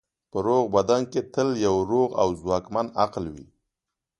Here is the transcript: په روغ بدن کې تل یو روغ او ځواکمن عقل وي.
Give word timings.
په 0.31 0.37
روغ 0.47 0.63
بدن 0.75 1.01
کې 1.11 1.21
تل 1.33 1.49
یو 1.65 1.75
روغ 1.91 2.09
او 2.21 2.27
ځواکمن 2.41 2.87
عقل 3.03 3.25
وي. 3.35 3.47